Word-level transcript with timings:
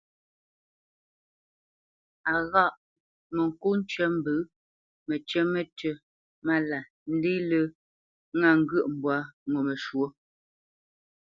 A 2.31 2.33
ghâʼ: 2.51 2.73
mə 3.33 3.41
ŋko 3.49 3.69
ncə 3.79 4.03
mbə 4.17 4.33
məcyə̌ 5.07 5.43
mətʉ́ 5.53 5.93
mála 6.45 6.79
ndé 7.13 7.31
lə 7.49 7.59
ŋa 8.39 8.49
ŋgyə̂ʼ 8.61 8.89
mbwâ 8.95 9.15
ŋo 9.49 9.59
məshwɔ́. 9.67 10.07